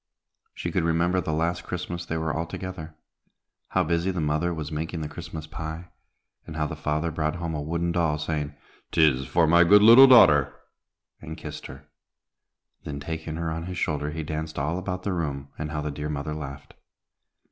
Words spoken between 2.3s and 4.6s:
all together. How busy the mother